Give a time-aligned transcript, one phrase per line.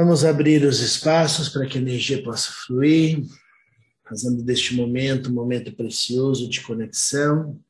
[0.00, 3.20] Vamos abrir os espaços para que a energia possa fluir,
[4.08, 7.60] fazendo deste momento um momento precioso de conexão.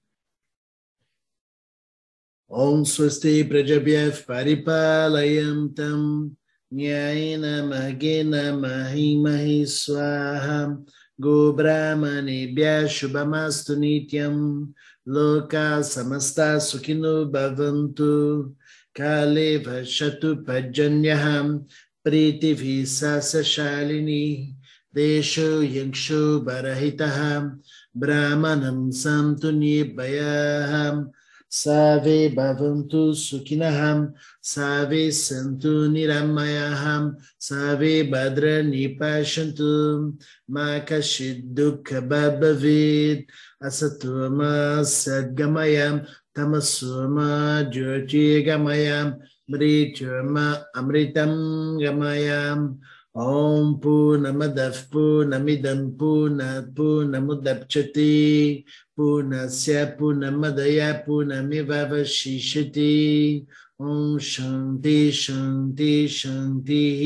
[2.47, 6.31] Om Swasti Prajabhyav Paripalayam Tam
[6.71, 10.79] Nyayena Magena Mahimahi Swaha
[11.19, 14.71] Go Brahmanebhya Shubhamastu Nityam
[15.07, 18.55] Loka Samasta Sukhino Bhavantu
[22.08, 22.84] प्रीतिभिः
[24.96, 27.18] देशो यक्षो बरहितः
[28.02, 30.74] ब्राह्मणं सन्तु निर्भयाः
[31.62, 33.80] सर्वे भवन्तु सुखिनः
[34.52, 36.84] सर्वे सन्तु निरामयाः
[37.48, 39.72] सर्वे भद्राणि पश्यन्तु
[40.54, 43.32] मा कश्चित् दुःखभवेत्
[43.68, 44.54] असतो मा
[44.94, 45.78] सद्गमय
[46.36, 47.30] तमसो मा
[47.74, 48.90] ज्योतिर्गमय
[49.51, 50.37] मृचुम
[50.79, 51.33] अमृतं
[51.83, 52.69] गमयाम्
[53.19, 58.13] ॐ पूर्णमदः पूर्णमिदं पूर्णः पूर्णमुदप्स्यति
[58.97, 62.93] पूर्णस्य पूर्णमदय पूर्णमिव वशिष्यति
[63.83, 67.03] ॐ शान्ति शान्ति शान्तिः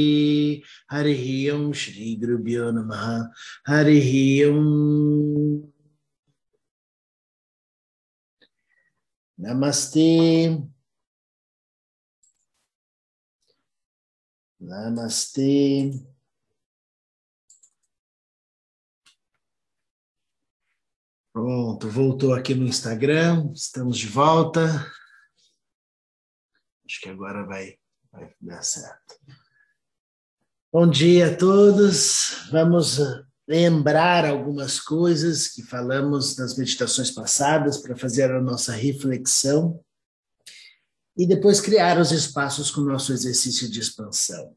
[0.97, 3.07] हरिः ॐ श्रीगुरुभ्यो नमः
[3.69, 4.13] हरिः
[4.51, 4.63] ॐ
[9.39, 10.09] नमस्ते
[14.63, 15.91] Namastê.
[21.33, 24.67] Pronto, voltou aqui no Instagram, estamos de volta.
[26.87, 27.77] Acho que agora vai,
[28.13, 29.19] vai dar certo.
[30.73, 32.49] Bom dia a todos.
[32.53, 32.99] Vamos
[33.49, 39.83] lembrar algumas coisas que falamos nas meditações passadas para fazer a nossa reflexão
[41.17, 44.55] e depois criar os espaços com o nosso exercício de expansão.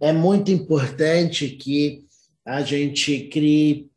[0.00, 2.06] É muito importante que
[2.44, 3.90] a gente crie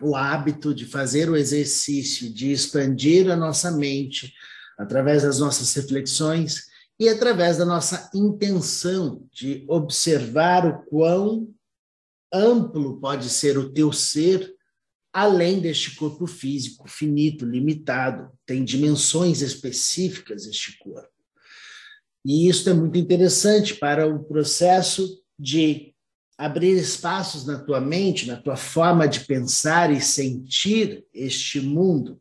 [0.00, 4.32] o hábito de fazer o exercício de expandir a nossa mente
[4.78, 6.66] através das nossas reflexões
[6.98, 11.48] e através da nossa intenção de observar o quão
[12.32, 14.54] amplo pode ser o teu ser
[15.12, 21.19] além deste corpo físico finito, limitado, tem dimensões específicas este corpo.
[22.24, 25.08] E isso é muito interessante para o processo
[25.38, 25.94] de
[26.36, 32.20] abrir espaços na tua mente, na tua forma de pensar e sentir este mundo.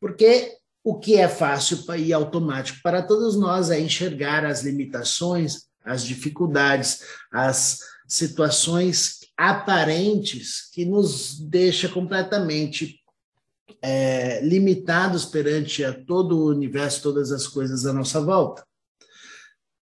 [0.00, 6.04] Porque o que é fácil e automático para todos nós é enxergar as limitações, as
[6.04, 13.00] dificuldades, as situações aparentes que nos deixa completamente
[13.82, 18.67] é, limitados perante a todo o universo, todas as coisas à nossa volta.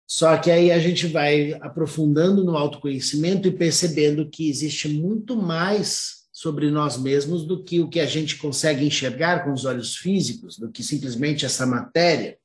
[0.08, 6.24] Só que aí a gente vai aprofundando no autoconhecimento e percebendo que existe muito mais
[6.32, 10.58] sobre nós mesmos do que o que a gente consegue enxergar com os olhos físicos,
[10.58, 12.38] do que simplesmente essa matéria.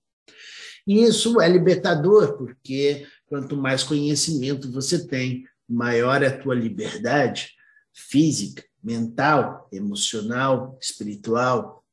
[0.87, 7.51] E isso é libertador, porque quanto mais conhecimento você tem, maior é a tua liberdade
[7.93, 11.85] física, mental, emocional, espiritual,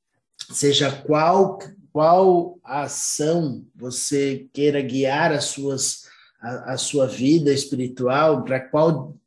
[0.51, 1.59] seja qual
[1.95, 6.01] qual ação você queira guiar as suas,
[6.41, 9.17] a, a sua vida espiritual, para qual,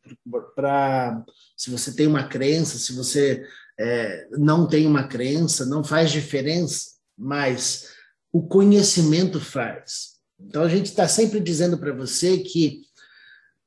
[0.55, 1.25] para
[1.57, 3.43] se você tem uma crença, se você
[3.81, 7.89] é, não tem uma crença, não faz diferença, mas
[8.31, 10.19] o conhecimento faz.
[10.39, 12.83] Então a gente está sempre dizendo para você que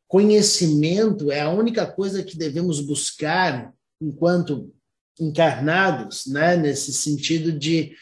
[0.07, 4.71] conhecimento é a única coisa que devemos buscar enquanto
[5.19, 6.55] encarnados, né?
[6.55, 7.95] nesse sentido de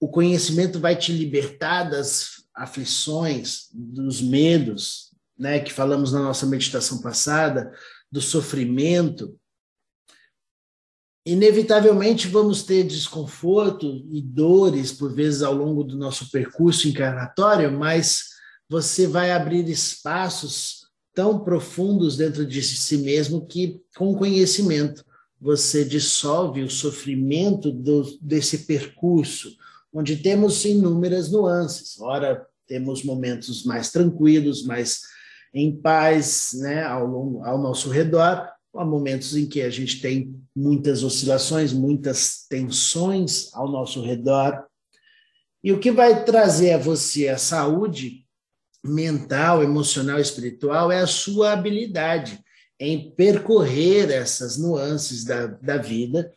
[0.00, 7.00] o conhecimento vai te libertar das aflições, dos medos, né, que falamos na nossa meditação
[7.00, 7.72] passada,
[8.10, 9.38] do sofrimento.
[11.26, 18.36] Inevitavelmente vamos ter desconforto e dores por vezes ao longo do nosso percurso encarnatório, mas
[18.68, 25.04] você vai abrir espaços tão profundos dentro de si mesmo que com conhecimento
[25.40, 29.56] você dissolve o sofrimento do, desse percurso,
[29.96, 31.98] onde temos inúmeras nuances.
[31.98, 35.00] Ora, temos momentos mais tranquilos, mais
[35.54, 41.02] em paz, né, ao, ao nosso redor, há momentos em que a gente tem muitas
[41.02, 44.66] oscilações, muitas tensões ao nosso redor.
[45.64, 48.26] E o que vai trazer a você a saúde
[48.84, 52.38] mental, emocional, espiritual é a sua habilidade
[52.78, 56.30] em percorrer essas nuances da, da vida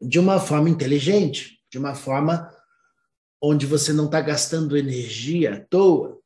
[0.00, 2.48] de uma forma inteligente, de uma forma
[3.40, 6.18] onde você não está gastando energia à toa,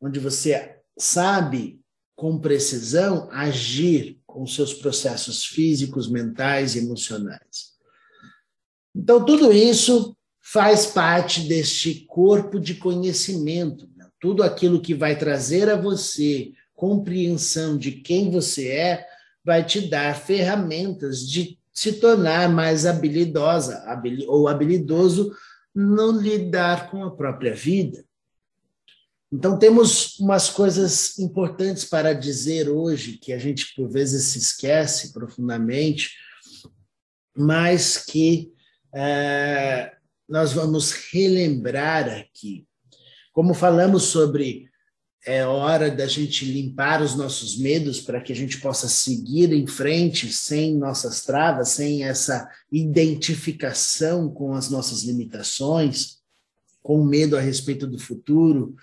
[0.00, 1.80] onde você sabe
[2.14, 7.70] com precisão, agir com seus processos físicos, mentais e emocionais.
[8.94, 14.06] Então, tudo isso faz parte deste corpo de conhecimento, né?
[14.20, 19.06] tudo aquilo que vai trazer a você compreensão de quem você é,
[19.44, 23.82] vai te dar ferramentas de se tornar mais habilidosa
[24.26, 25.32] ou habilidoso
[25.74, 28.04] no lidar com a própria vida.
[29.32, 35.12] Então, temos umas coisas importantes para dizer hoje, que a gente por vezes se esquece
[35.12, 36.16] profundamente,
[37.36, 38.52] mas que
[38.92, 39.94] é,
[40.28, 42.66] nós vamos relembrar aqui.
[43.32, 44.69] Como falamos sobre
[45.26, 49.66] é hora da gente limpar os nossos medos para que a gente possa seguir em
[49.66, 56.20] frente sem nossas travas, sem essa identificação com as nossas limitações,
[56.82, 58.74] com medo a respeito do futuro.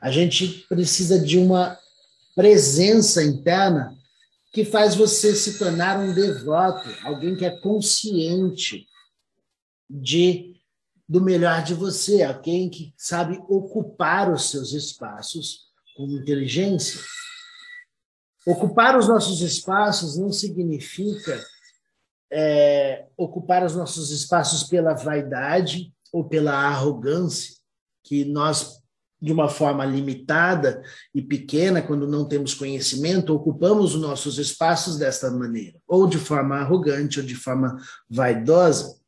[0.00, 1.78] A gente precisa de uma
[2.34, 3.96] presença interna
[4.52, 8.86] que faz você se tornar um devoto, alguém que é consciente
[9.88, 10.50] de
[11.08, 15.69] do melhor de você, alguém que sabe ocupar os seus espaços
[16.00, 17.00] com inteligência.
[18.46, 21.44] Ocupar os nossos espaços não significa
[22.32, 27.54] é, ocupar os nossos espaços pela vaidade ou pela arrogância,
[28.02, 28.80] que nós,
[29.20, 30.82] de uma forma limitada
[31.14, 36.56] e pequena, quando não temos conhecimento, ocupamos os nossos espaços desta maneira, ou de forma
[36.56, 37.76] arrogante ou de forma
[38.08, 38.98] vaidosa.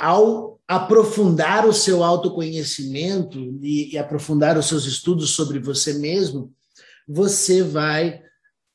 [0.00, 6.54] Ao aprofundar o seu autoconhecimento e, e aprofundar os seus estudos sobre você mesmo,
[7.06, 8.22] você vai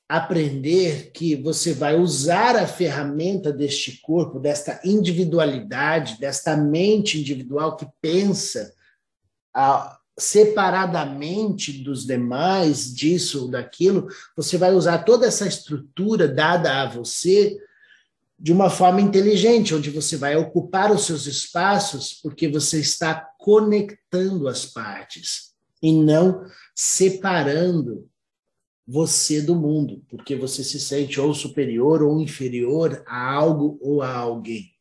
[0.07, 7.87] aprender que você vai usar a ferramenta deste corpo, desta individualidade, desta mente individual que
[7.99, 8.71] pensa
[9.51, 16.89] a, separadamente dos demais, disso ou daquilo, você vai usar toda essa estrutura dada a
[16.89, 17.57] você
[18.37, 24.47] de uma forma inteligente, onde você vai ocupar os seus espaços porque você está conectando
[24.47, 26.43] as partes e não
[26.75, 28.09] separando
[28.87, 34.13] você do mundo, porque você se sente ou superior ou inferior a algo ou a
[34.13, 34.71] alguém.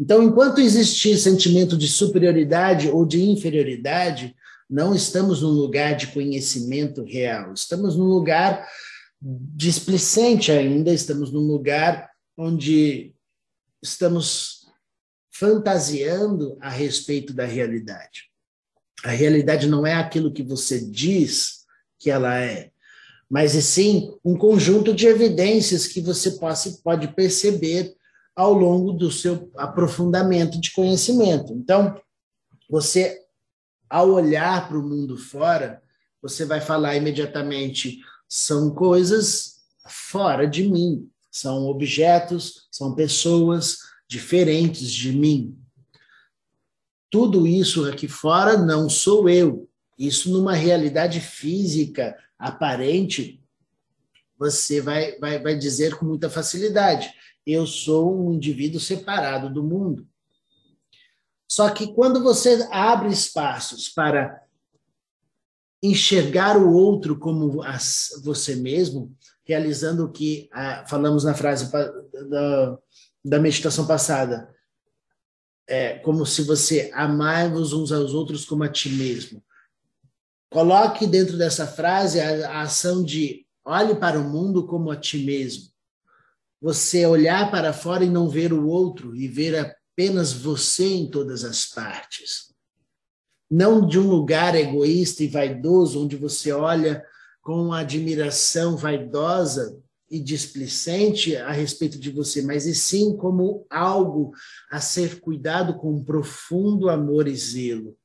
[0.00, 4.34] Então, enquanto existir sentimento de superioridade ou de inferioridade,
[4.68, 8.66] não estamos num lugar de conhecimento real, estamos num lugar
[9.20, 13.14] displicente ainda, estamos num lugar onde
[13.82, 14.66] estamos
[15.30, 18.30] fantasiando a respeito da realidade.
[19.04, 21.64] A realidade não é aquilo que você diz
[21.98, 22.70] que ela é,
[23.28, 26.38] mas e sim um conjunto de evidências que você
[26.82, 27.96] pode perceber
[28.34, 31.52] ao longo do seu aprofundamento de conhecimento.
[31.52, 32.00] Então,
[32.68, 33.20] você,
[33.88, 35.82] ao olhar para o mundo fora,
[36.20, 45.10] você vai falar imediatamente: são coisas fora de mim, são objetos, são pessoas diferentes de
[45.12, 45.58] mim.
[47.10, 49.68] Tudo isso aqui fora não sou eu.
[49.98, 53.42] Isso numa realidade física aparente,
[54.38, 57.12] você vai, vai, vai dizer com muita facilidade:
[57.46, 60.06] eu sou um indivíduo separado do mundo.
[61.50, 64.42] Só que quando você abre espaços para
[65.82, 67.62] enxergar o outro como
[68.22, 72.78] você mesmo, realizando o que ah, falamos na frase da,
[73.24, 74.52] da meditação passada.
[75.66, 79.42] É como se você amar-vos uns aos outros como a ti mesmo.
[80.50, 85.18] Coloque dentro dessa frase a, a ação de olhe para o mundo como a ti
[85.18, 85.70] mesmo.
[86.60, 91.44] Você olhar para fora e não ver o outro e ver apenas você em todas
[91.44, 92.52] as partes.
[93.50, 97.04] Não de um lugar egoísta e vaidoso onde você olha
[97.42, 99.76] com admiração vaidosa
[100.08, 104.32] e displicente a respeito de você, mas e sim como algo
[104.70, 107.96] a ser cuidado com profundo amor e zelo.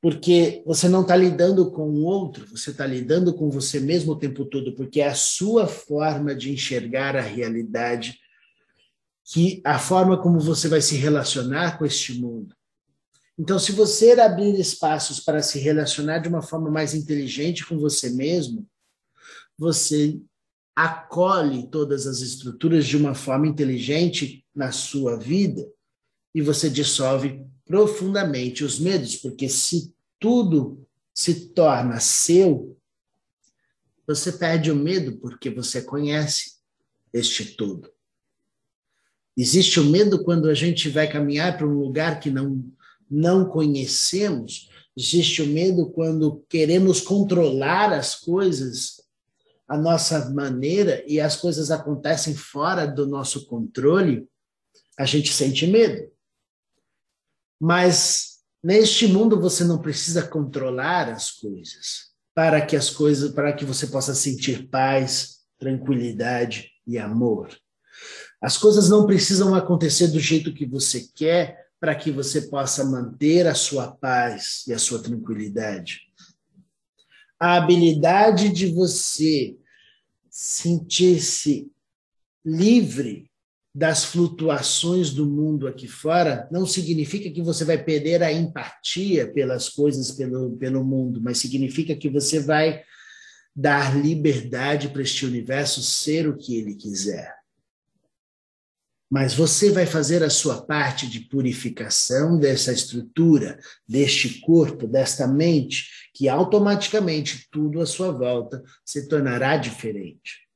[0.00, 4.18] Porque você não está lidando com o outro, você está lidando com você mesmo o
[4.18, 8.18] tempo todo, porque é a sua forma de enxergar a realidade,
[9.24, 12.54] que a forma como você vai se relacionar com este mundo.
[13.38, 18.10] Então, se você abrir espaços para se relacionar de uma forma mais inteligente com você
[18.10, 18.66] mesmo,
[19.56, 20.20] você
[20.74, 25.68] acolhe todas as estruturas de uma forma inteligente na sua vida
[26.34, 32.76] e você dissolve profundamente os medos, porque se tudo se torna seu,
[34.06, 36.58] você perde o medo porque você conhece
[37.12, 37.90] este todo.
[39.36, 42.64] Existe o medo quando a gente vai caminhar para um lugar que não
[43.10, 48.98] não conhecemos, existe o medo quando queremos controlar as coisas
[49.68, 54.26] a nossa maneira e as coisas acontecem fora do nosso controle,
[54.98, 56.10] a gente sente medo.
[57.60, 63.64] Mas neste mundo você não precisa controlar as coisas para que as coisas, para que
[63.64, 67.50] você possa sentir paz, tranquilidade e amor.
[68.40, 73.46] As coisas não precisam acontecer do jeito que você quer para que você possa manter
[73.46, 76.00] a sua paz e a sua tranquilidade.
[77.38, 79.56] A habilidade de você
[80.28, 81.70] sentir-se
[82.44, 83.30] livre
[83.74, 89.68] das flutuações do mundo aqui fora não significa que você vai perder a empatia pelas
[89.68, 92.82] coisas, pelo, pelo mundo, mas significa que você vai
[93.54, 97.37] dar liberdade para este universo ser o que ele quiser.
[99.10, 105.88] Mas você vai fazer a sua parte de purificação dessa estrutura, deste corpo, desta mente,
[106.12, 110.46] que automaticamente tudo à sua volta se tornará diferente.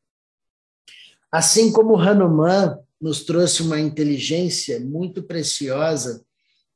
[1.30, 6.22] Assim como Hanuman nos trouxe uma inteligência muito preciosa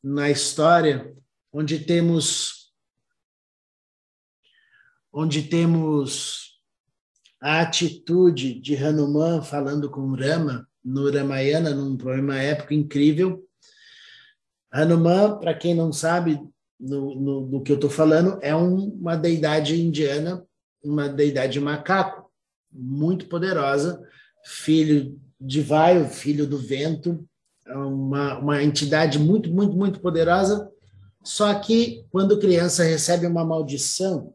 [0.02, 1.14] na história,
[1.52, 2.66] onde temos
[5.12, 6.60] onde temos
[7.40, 13.44] a atitude de Hanuman falando com Rama no Ramayana, num poema épico incrível.
[14.72, 16.40] Hanuman, para quem não sabe
[16.78, 20.46] no, no, do que eu estou falando, é um, uma deidade indiana,
[20.84, 22.30] uma deidade macaco,
[22.70, 24.00] muito poderosa,
[24.44, 27.26] filho de Vaio, filho do vento,
[27.66, 30.70] é uma, uma entidade muito, muito, muito poderosa.
[31.24, 34.32] Só que quando criança recebe uma maldição,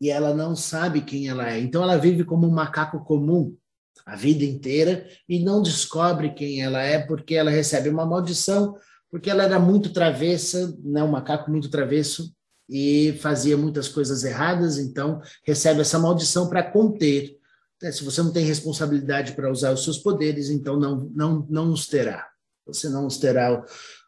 [0.00, 1.58] e ela não sabe quem ela é.
[1.58, 3.56] Então ela vive como um macaco comum
[4.04, 8.76] a vida inteira e não descobre quem ela é porque ela recebe uma maldição,
[9.10, 12.34] porque ela era muito travessa, né, um macaco muito travesso
[12.68, 17.36] e fazia muitas coisas erradas, então recebe essa maldição para conter.
[17.82, 21.72] É, se você não tem responsabilidade para usar os seus poderes, então não não não
[21.72, 22.26] os terá.
[22.66, 23.64] Você não os terá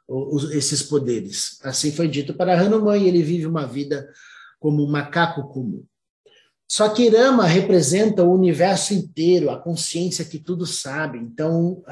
[0.08, 1.58] os, esses poderes.
[1.62, 4.08] Assim foi dito para Hanuman e ele vive uma vida
[4.58, 5.84] como um macaco comum.
[6.70, 11.18] Só que Rama representa o universo inteiro, a consciência que tudo sabe.
[11.18, 11.82] Então,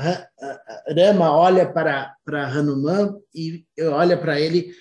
[0.95, 4.75] Rama olha para, para Hanuman e olha para ele.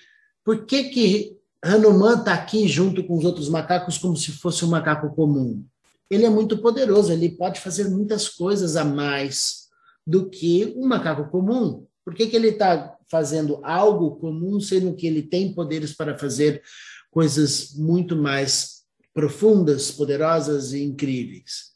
[0.43, 4.69] Por que, que Hanuman está aqui junto com os outros macacos como se fosse um
[4.69, 5.63] macaco comum?
[6.09, 9.69] Ele é muito poderoso, ele pode fazer muitas coisas a mais
[10.05, 11.85] do que um macaco comum.
[12.03, 16.61] Por que, que ele está fazendo algo comum, sendo que ele tem poderes para fazer
[17.09, 18.74] coisas muito mais
[19.15, 21.73] profundas, poderosas e incríveis.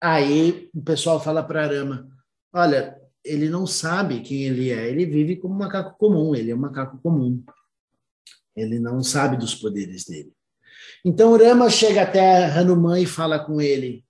[0.00, 2.08] Aí o pessoal fala para Arama:
[2.52, 6.54] olha, ele não sabe quem ele é, ele vive como um macaco comum, ele é
[6.54, 7.44] um macaco comum.
[8.54, 10.32] Ele não sabe dos poderes dele.
[11.04, 14.04] Então Rama chega até Hanuman e fala com ele: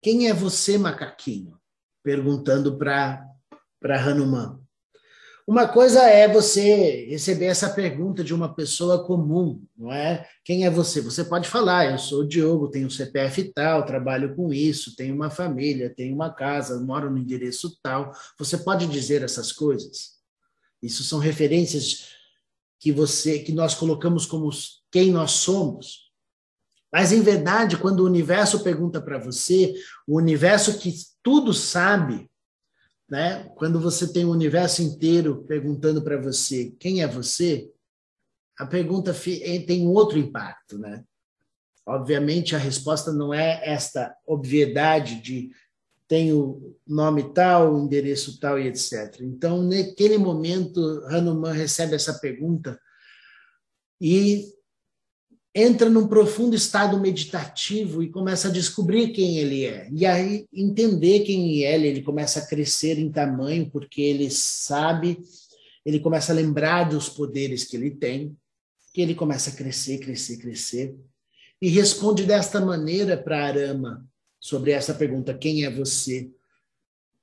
[0.00, 1.58] Quem é você, macaquinho?
[2.04, 3.26] Perguntando para
[3.82, 4.61] Hanuman.
[5.46, 10.28] Uma coisa é você receber essa pergunta de uma pessoa comum, não é?
[10.44, 11.00] Quem é você?
[11.00, 15.30] Você pode falar, eu sou o Diogo, tenho CPF tal, trabalho com isso, tenho uma
[15.30, 18.12] família, tenho uma casa, moro no endereço tal.
[18.38, 20.12] Você pode dizer essas coisas.
[20.80, 22.08] Isso são referências
[22.78, 24.48] que você, que nós colocamos como
[24.92, 26.10] quem nós somos.
[26.92, 29.74] Mas em verdade, quando o universo pergunta para você,
[30.06, 32.30] o universo que tudo sabe,
[33.12, 33.46] né?
[33.56, 37.70] Quando você tem o universo inteiro perguntando para você quem é você,
[38.58, 41.04] a pergunta eh, tem um outro impacto, né?
[41.84, 45.50] Obviamente a resposta não é esta obviedade de
[46.08, 49.20] tenho nome tal, endereço tal e etc.
[49.20, 52.80] Então, naquele momento, Hanuman recebe essa pergunta
[54.00, 54.54] e
[55.54, 59.88] entra num profundo estado meditativo e começa a descobrir quem ele é.
[59.92, 65.18] E aí entender quem é ele, ele começa a crescer em tamanho porque ele sabe,
[65.84, 68.36] ele começa a lembrar dos poderes que ele tem,
[68.94, 70.96] que ele começa a crescer, crescer, crescer
[71.60, 74.06] e responde desta maneira para Arama
[74.40, 76.30] sobre essa pergunta: quem é você?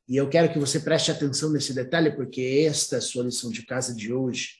[0.07, 3.51] E eu quero que você preste atenção nesse detalhe porque esta é a sua lição
[3.51, 4.59] de casa de hoje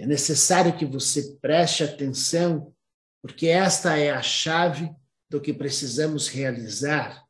[0.00, 2.74] é necessário que você preste atenção,
[3.20, 4.90] porque esta é a chave
[5.28, 7.28] do que precisamos realizar.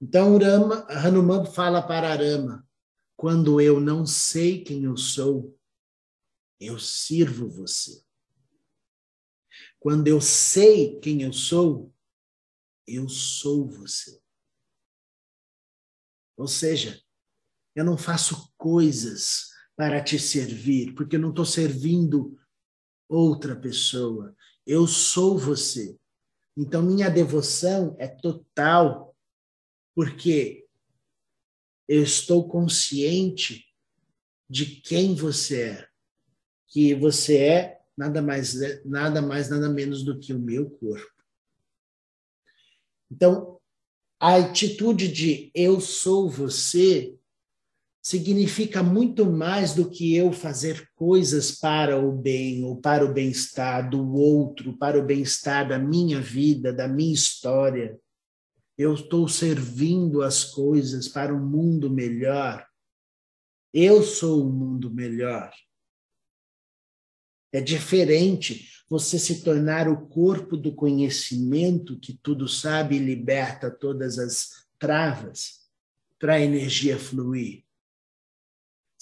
[0.00, 2.68] Então, Rama, Hanuman fala para Arama:
[3.16, 5.56] quando eu não sei quem eu sou,
[6.58, 8.04] eu sirvo você.
[9.78, 11.94] Quando eu sei quem eu sou,
[12.88, 14.20] eu sou você.
[16.36, 17.00] Ou seja,
[17.72, 22.38] eu não faço coisas para te servir, porque eu não estou servindo
[23.08, 24.34] outra pessoa.
[24.66, 25.98] Eu sou você.
[26.56, 29.16] Então, minha devoção é total,
[29.94, 30.66] porque
[31.88, 33.66] eu estou consciente
[34.48, 35.88] de quem você é.
[36.68, 41.10] Que você é nada mais, nada mais, nada menos do que o meu corpo.
[43.10, 43.60] Então,
[44.18, 47.18] a atitude de eu sou você
[48.02, 53.88] significa muito mais do que eu fazer coisas para o bem ou para o bem-estar
[53.88, 57.96] do outro, para o bem-estar da minha vida, da minha história.
[58.76, 62.66] Eu estou servindo as coisas para um mundo melhor.
[63.72, 65.52] Eu sou um mundo melhor.
[67.52, 74.18] É diferente você se tornar o corpo do conhecimento que tudo sabe e liberta todas
[74.18, 75.60] as travas
[76.18, 77.62] para a energia fluir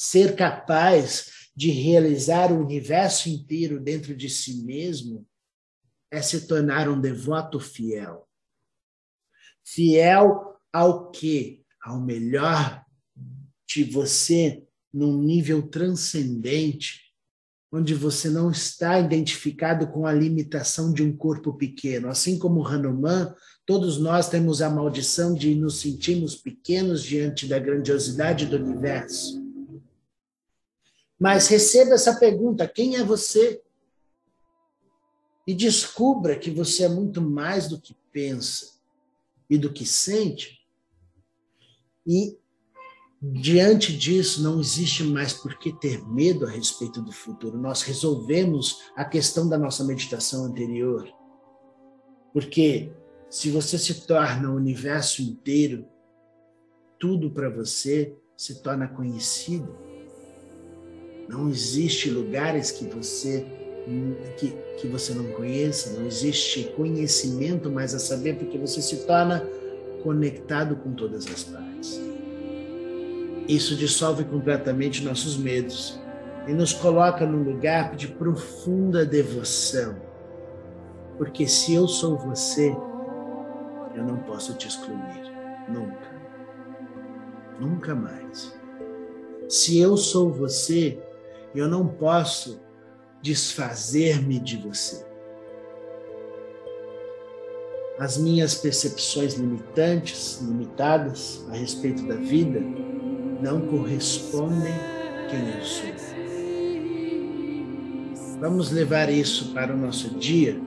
[0.02, 5.26] ser capaz de realizar o universo inteiro dentro de si mesmo
[6.10, 8.26] é se tornar um devoto fiel.
[9.62, 11.62] Fiel ao que?
[11.82, 12.82] Ao melhor
[13.68, 17.12] de você num nível transcendente,
[17.70, 22.08] onde você não está identificado com a limitação de um corpo pequeno.
[22.08, 23.34] Assim como Hanuman,
[23.66, 29.49] todos nós temos a maldição de nos sentirmos pequenos diante da grandiosidade do universo.
[31.20, 33.62] Mas receba essa pergunta: quem é você?
[35.46, 38.80] E descubra que você é muito mais do que pensa
[39.48, 40.60] e do que sente.
[42.06, 42.38] E
[43.20, 47.58] diante disso, não existe mais por que ter medo a respeito do futuro.
[47.58, 51.12] Nós resolvemos a questão da nossa meditação anterior.
[52.32, 52.92] Porque
[53.28, 55.86] se você se torna o universo inteiro,
[56.98, 59.76] tudo para você se torna conhecido
[61.30, 63.46] não existe lugares que você
[64.36, 69.44] que, que você não conheça, não existe conhecimento mais a saber, porque você se torna
[70.02, 72.00] conectado com todas as partes.
[73.48, 75.98] Isso dissolve completamente nossos medos
[76.46, 79.96] e nos coloca num lugar de profunda devoção.
[81.16, 82.68] Porque se eu sou você,
[83.94, 85.32] eu não posso te excluir,
[85.68, 86.10] nunca.
[87.58, 88.54] Nunca mais.
[89.48, 90.98] Se eu sou você,
[91.54, 92.60] eu não posso
[93.22, 95.04] desfazer-me de você.
[97.98, 102.60] As minhas percepções limitantes, limitadas a respeito da vida,
[103.42, 104.72] não correspondem
[105.28, 105.90] quem eu sou.
[108.40, 110.58] Vamos levar isso para o nosso dia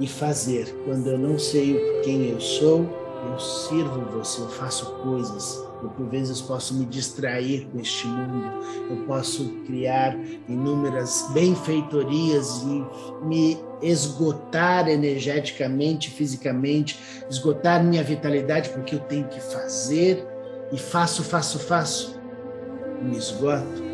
[0.00, 0.74] e fazer.
[0.84, 5.64] Quando eu não sei quem eu sou, eu sirvo você, eu faço coisas.
[5.82, 8.50] Eu por vezes posso me distrair com este mundo,
[8.88, 19.00] eu posso criar inúmeras benfeitorias e me esgotar energeticamente, fisicamente, esgotar minha vitalidade porque eu
[19.00, 20.26] tenho que fazer.
[20.72, 22.18] E faço, faço, faço,
[23.02, 23.84] me esgoto.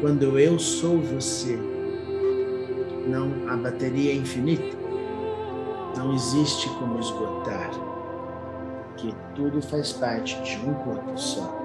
[0.00, 1.56] Quando eu sou você,
[3.06, 4.76] não a bateria é infinita,
[5.96, 7.70] não existe como esgotar
[8.98, 11.56] que tudo faz parte de um corpo só.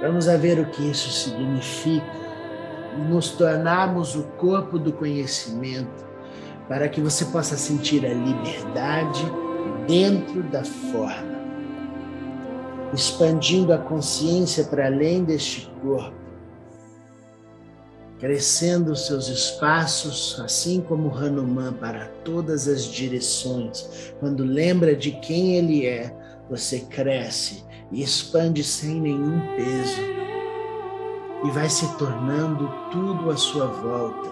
[0.00, 2.04] Vamos a ver o que isso significa
[2.96, 6.04] e nos tornarmos o corpo do conhecimento
[6.68, 9.24] para que você possa sentir a liberdade
[9.86, 11.38] dentro da forma,
[12.92, 16.23] expandindo a consciência para além deste corpo
[18.24, 24.14] crescendo seus espaços, assim como Hanuman, para todas as direções.
[24.18, 26.10] Quando lembra de quem ele é,
[26.48, 30.00] você cresce e expande sem nenhum peso.
[31.44, 34.30] E vai se tornando tudo à sua volta.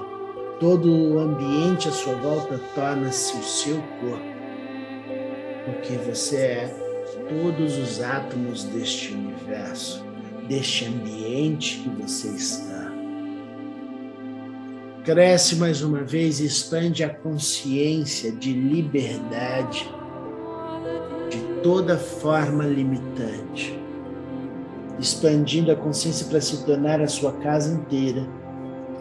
[0.59, 4.33] Todo o ambiente à sua volta torna-se o seu corpo.
[5.67, 6.77] Porque você é
[7.29, 10.03] todos os átomos deste universo,
[10.49, 12.72] deste ambiente que você está
[15.05, 19.91] cresce mais uma vez e expande a consciência de liberdade
[21.29, 23.77] de toda forma limitante,
[25.01, 28.29] expandindo a consciência para se tornar a sua casa inteira,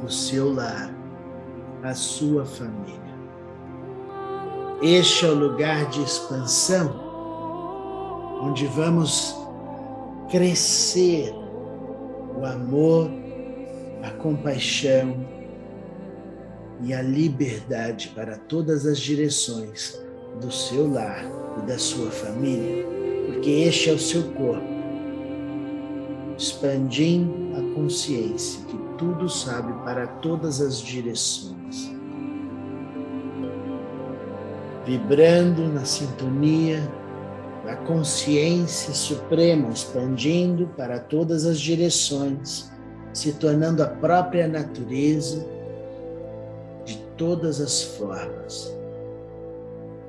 [0.04, 0.92] o seu lar,
[1.84, 3.00] a sua família.
[4.82, 7.00] Este é o lugar de expansão,
[8.42, 9.36] onde vamos
[10.32, 11.32] crescer
[12.36, 13.12] o amor,
[14.02, 15.31] a compaixão,
[16.84, 20.00] e a liberdade para todas as direções
[20.40, 21.24] do seu lar
[21.62, 22.86] e da sua família,
[23.28, 24.72] porque este é o seu corpo.
[26.38, 31.92] expandindo a consciência que tudo sabe para todas as direções,
[34.84, 36.82] vibrando na sintonia
[37.64, 42.72] da consciência suprema, expandindo para todas as direções,
[43.14, 45.46] se tornando a própria natureza
[47.22, 48.76] todas as formas,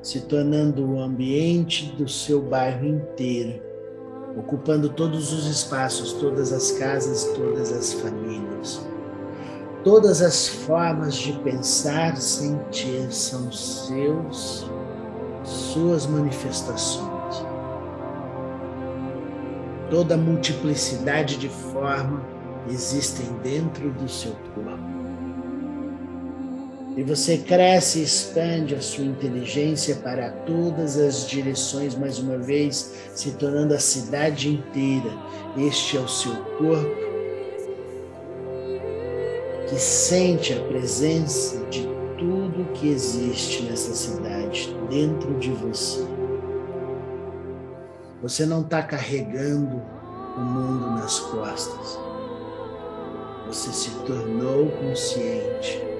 [0.00, 3.62] se tornando o ambiente do seu bairro inteiro,
[4.34, 8.80] ocupando todos os espaços, todas as casas, todas as famílias.
[9.84, 14.66] Todas as formas de pensar, sentir são seus,
[15.44, 17.12] suas manifestações
[19.90, 22.24] toda a multiplicidade de forma
[22.66, 25.11] existem dentro do seu corpo.
[26.94, 32.92] E você cresce e expande a sua inteligência para todas as direções, mais uma vez,
[33.14, 35.10] se tornando a cidade inteira.
[35.56, 37.02] Este é o seu corpo
[39.68, 46.06] que sente a presença de tudo que existe nessa cidade dentro de você.
[48.20, 49.82] Você não está carregando
[50.36, 51.98] o mundo nas costas.
[53.46, 55.91] Você se tornou consciente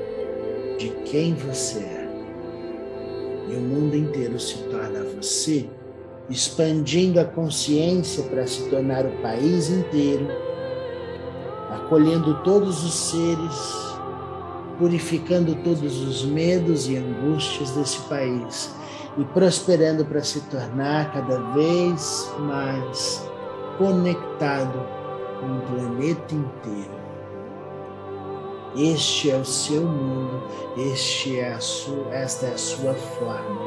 [0.82, 2.08] de quem você é.
[3.48, 5.68] E o mundo inteiro se torna você,
[6.28, 10.26] expandindo a consciência para se tornar o país inteiro,
[11.70, 13.96] acolhendo todos os seres,
[14.76, 18.74] purificando todos os medos e angústias desse país
[19.16, 23.30] e prosperando para se tornar cada vez mais
[23.78, 24.84] conectado
[25.38, 27.01] com o planeta inteiro.
[28.76, 30.42] Este é o seu mundo,
[30.76, 33.60] este é a sua, esta é a sua forma,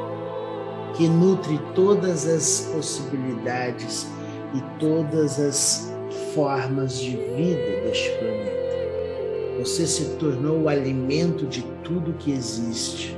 [0.96, 4.08] que nutre todas as possibilidades
[4.54, 5.92] e todas as
[6.34, 9.60] formas de vida deste planeta.
[9.60, 13.16] Você se tornou o alimento de tudo que existe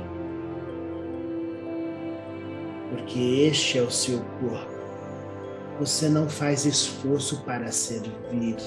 [2.89, 4.79] porque este é o seu corpo.
[5.79, 8.57] Você não faz esforço para servir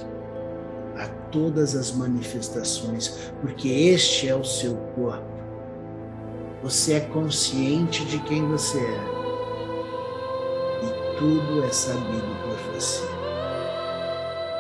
[0.96, 5.32] a todas as manifestações, porque este é o seu corpo.
[6.62, 9.22] Você é consciente de quem você é.
[10.84, 13.02] E tudo é sabido por você.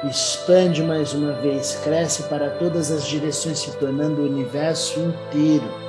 [0.08, 5.82] Expande mais uma vez, cresce para todas as direções, se tornando o universo inteiro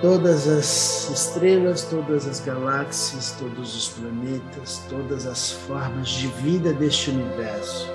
[0.00, 7.10] todas as estrelas, todas as galáxias, todos os planetas, todas as formas de vida deste
[7.10, 7.90] universo,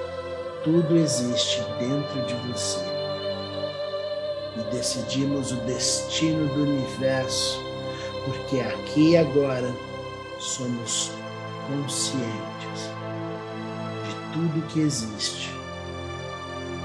[0.63, 2.79] tudo existe dentro de você.
[4.57, 7.59] E decidimos o destino do universo,
[8.25, 9.73] porque aqui e agora
[10.39, 11.11] somos
[11.67, 12.89] conscientes
[14.05, 15.51] de tudo que existe,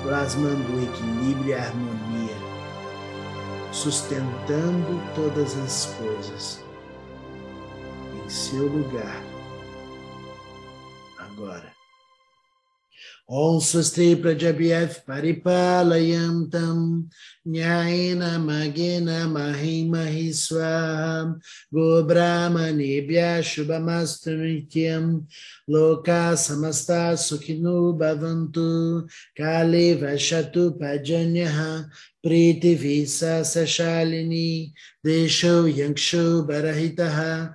[0.02, 2.48] plasmando o equilíbrio e a harmonia
[3.72, 6.64] sustentando todas as coisas
[8.14, 9.22] em seu lugar
[11.18, 11.77] agora.
[13.30, 17.10] Om Swasti Prajabhyat Paripalayam Tam
[17.46, 21.38] Nyayena Magena Mahimahi Swaham
[21.70, 25.26] Go Brahmanebhya Shubhamastu Nityam
[25.68, 31.84] Loka Samasta Sukhinu Bhavantu Kale Vashatu Pajanyaha
[32.24, 34.72] Prithivisa Sashalini
[35.04, 37.52] Desho Yanksho Barahitaha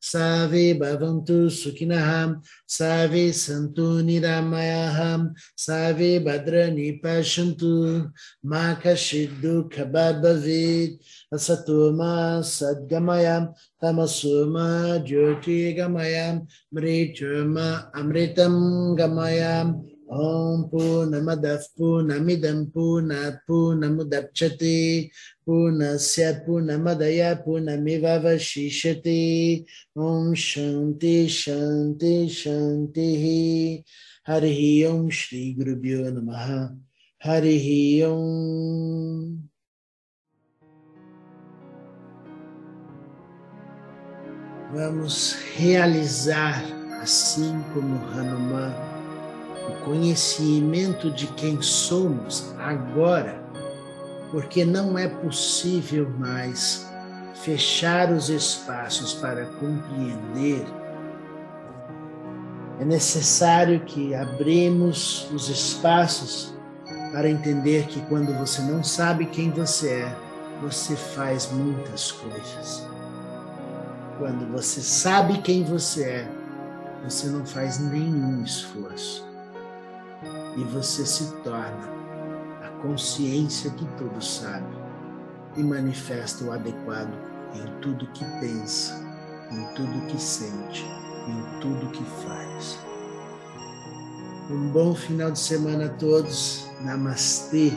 [0.00, 8.10] Savi Bhavantu Sukhinaham, Save Santu Niramayaham, Save Bhadra Nipashantu,
[8.44, 10.98] Makashiddu Kababavid,
[11.32, 19.89] Asatuma Sadgamayam, Tamasuma Jyoti Gamayam, Mrityuma Amritam Gamayam.
[20.10, 25.08] Om Purnamadav Purnamidam Purnat Purnamudapchati
[25.46, 29.64] Purnasya Purnamadaya Purnamivavashishati
[29.96, 33.84] Om Shanti Shanti Shanti
[34.26, 36.76] Hari Om Shri Gurubhyo Namaha.
[37.22, 39.38] Hari Om.
[44.74, 46.64] Vamos realizar
[47.00, 48.99] assim como Hanuman
[49.70, 53.40] o conhecimento de quem somos agora,
[54.30, 56.88] porque não é possível mais
[57.34, 60.64] fechar os espaços para compreender.
[62.80, 66.54] É necessário que abrimos os espaços
[67.12, 70.16] para entender que quando você não sabe quem você é,
[70.62, 72.86] você faz muitas coisas.
[74.18, 76.28] Quando você sabe quem você é,
[77.04, 79.29] você não faz nenhum esforço
[80.56, 81.88] e você se torna
[82.62, 84.66] a consciência que tudo sabe
[85.56, 87.12] e manifesta o adequado
[87.54, 88.94] em tudo que pensa,
[89.50, 90.84] em tudo que sente,
[91.26, 92.78] em tudo que faz.
[94.50, 96.68] Um bom final de semana a todos.
[96.80, 97.72] Namastê.